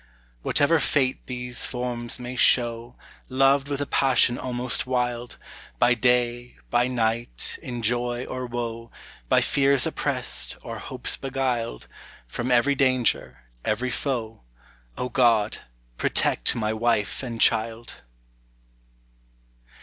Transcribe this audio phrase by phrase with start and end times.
[0.41, 2.95] Whatever fate these forms may show,
[3.29, 5.37] Loved with a passion almost wild,
[5.77, 8.89] By day, by night, in joy or woe,
[9.29, 11.85] By fears oppressed, or hopes beguiled,
[12.27, 14.41] From every danger, every foe,
[14.97, 15.59] O God,
[15.99, 18.01] protect my wife and child!